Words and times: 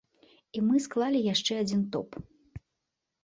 І 0.59 0.61
мы 0.69 0.79
склалі 0.85 1.19
яшчэ 1.33 1.53
адзін 1.63 1.83
топ. 1.97 2.17